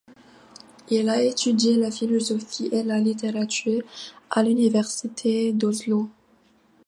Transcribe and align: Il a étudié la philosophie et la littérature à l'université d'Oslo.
Il 0.89 1.09
a 1.09 1.21
étudié 1.21 1.75
la 1.77 1.91
philosophie 1.91 2.69
et 2.71 2.81
la 2.81 2.97
littérature 2.97 3.83
à 4.31 4.41
l'université 4.41 5.53
d'Oslo. 5.53 6.09